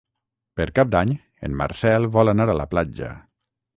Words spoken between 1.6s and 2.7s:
Marcel vol anar a la